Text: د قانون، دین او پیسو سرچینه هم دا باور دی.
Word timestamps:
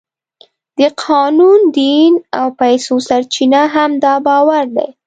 د 0.77 0.81
قانون، 1.05 1.59
دین 1.77 2.11
او 2.39 2.45
پیسو 2.59 2.95
سرچینه 3.07 3.61
هم 3.73 3.91
دا 4.03 4.13
باور 4.27 4.65
دی. 4.75 4.89